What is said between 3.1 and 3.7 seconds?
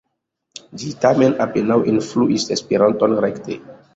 rekte.